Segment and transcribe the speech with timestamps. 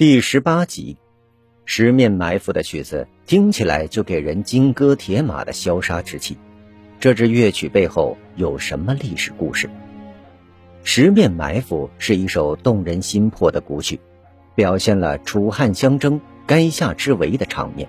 [0.00, 0.96] 第十八集，
[1.66, 6.38] 十面埋伏的曲子听起来就给人金戈铁马的萧杀之气。
[6.98, 9.68] 这支乐曲背后有什么历史故事？
[10.84, 14.00] 十面埋伏是一首动人心魄的古曲，
[14.54, 17.86] 表现了楚汉相争、垓下之围的场面，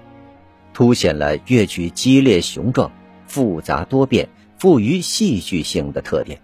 [0.74, 2.92] 凸显了乐曲激烈雄壮、
[3.26, 6.42] 复杂多变、富于戏剧性的特点，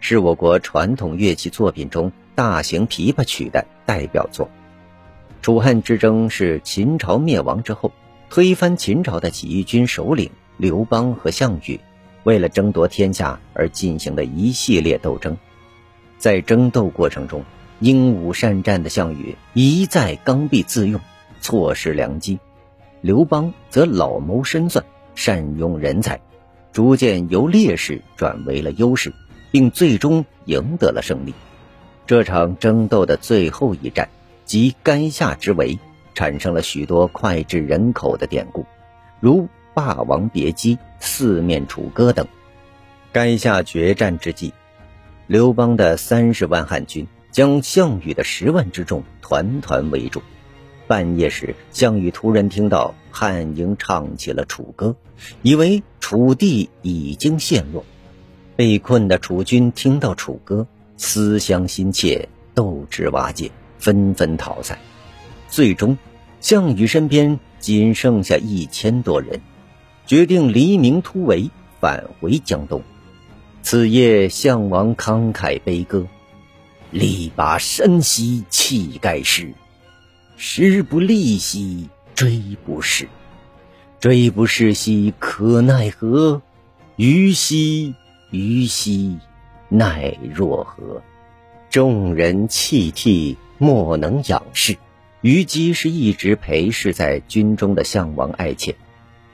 [0.00, 4.50] 是我国传统乐器作品中大型琵琶曲的代表作。
[5.46, 7.92] 楚汉之争是秦朝灭亡之后，
[8.28, 11.78] 推翻秦朝的起义军首领刘邦和项羽，
[12.24, 15.36] 为了争夺天下而进行的一系列斗争。
[16.18, 17.44] 在争斗过程中，
[17.78, 21.00] 英武善战的项羽一再刚愎自用，
[21.40, 22.40] 错失良机；
[23.00, 26.20] 刘邦则老谋深算，善用人才，
[26.72, 29.12] 逐渐由劣势转为了优势，
[29.52, 31.32] 并最终赢得了胜利。
[32.04, 34.08] 这场争斗的最后一战。
[34.46, 35.78] 及垓下之围，
[36.14, 38.64] 产生了许多脍炙人口的典故，
[39.20, 39.42] 如
[39.74, 42.26] 《霸王别姬》《四面楚歌》等。
[43.12, 44.52] 垓下决战之际，
[45.26, 50.22] 刘邦的三十万汉军将项羽的十万之众团团围住。
[50.86, 54.94] 半夜时，项羽突然听到汉营唱起了楚歌，
[55.42, 57.84] 以为楚地已经陷落。
[58.54, 63.50] 被困的楚军听到楚歌，思乡心切，斗志瓦解。
[63.78, 64.78] 纷纷逃散，
[65.48, 65.96] 最终，
[66.40, 69.40] 项羽身边仅剩下一千多人，
[70.06, 72.82] 决定黎明突围，返回江东。
[73.62, 76.06] 此夜，项王慷慨悲歌
[76.92, 79.52] ：“力拔山兮气盖世，
[80.36, 83.08] 时不利兮骓不逝，
[84.00, 86.40] 骓不逝兮可奈何？
[86.96, 87.94] 虞兮
[88.30, 89.18] 虞兮
[89.68, 91.02] 奈若何？”
[91.68, 93.36] 众人泣涕。
[93.58, 94.76] 莫能仰视。
[95.22, 98.76] 虞姬是一直陪侍在军中的项王爱妾，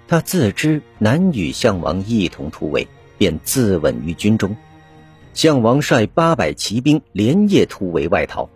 [0.08, 2.88] 她自知难与项王一同突围，
[3.18, 4.56] 便自刎于军中。
[5.34, 8.48] 项王率八百骑兵连夜突围外逃，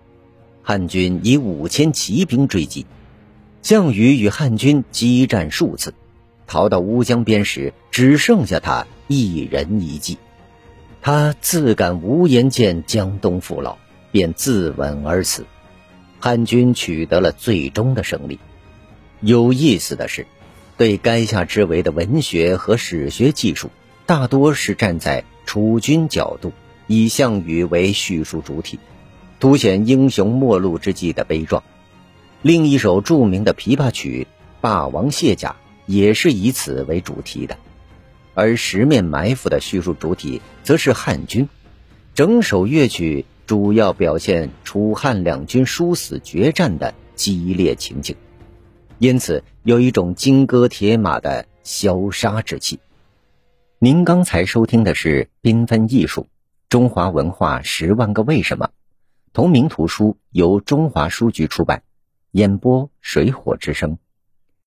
[0.63, 2.87] 汉军以五千骑兵追击，
[3.61, 5.93] 项羽与汉军激战数次，
[6.47, 10.17] 逃到乌江边时，只剩下他一人一骑，
[11.03, 13.77] 他自感无颜见江东父老，
[14.13, 15.45] 便自刎而死。
[16.19, 18.39] 汉军取得了最终的胜利。
[19.21, 20.27] 有意思的是，
[20.77, 23.71] 对垓下之围的文学和史学技术，
[24.05, 26.53] 大多是站在楚军角度，
[26.87, 28.79] 以项羽为叙述主体，
[29.41, 31.63] 凸显英雄末路之际的悲壮。
[32.43, 34.27] 另一首著名的琵琶曲
[34.61, 35.51] 《霸王卸甲》
[35.87, 37.57] 也是以此为主题的，
[38.35, 41.49] 而十面埋伏的叙述主体则是汉军，
[42.15, 43.25] 整首乐曲。
[43.47, 48.17] 主要表现楚汉两军殊死决战的激烈情景，
[48.99, 52.81] 因此有一种金戈铁马的萧杀之气。
[53.79, 56.27] 您刚才收听的是《缤纷艺术：
[56.69, 58.67] 中华文化十万个为什么》，
[59.33, 61.85] 同名图书由中华书局出版，
[62.33, 63.97] 演播水火之声。